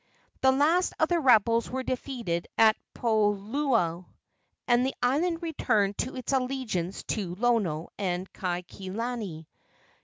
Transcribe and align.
The 0.41 0.51
last 0.51 0.93
of 0.99 1.09
the 1.09 1.19
rebels 1.19 1.69
were 1.69 1.83
defeated 1.83 2.47
at 2.57 2.75
Pololu, 2.95 4.05
and 4.67 4.83
the 4.83 4.95
island 4.99 5.43
returned 5.43 5.95
to 5.99 6.15
its 6.15 6.33
allegiance 6.33 7.03
to 7.09 7.35
Lono 7.35 7.89
and 7.99 8.27
Kaikilani. 8.33 9.45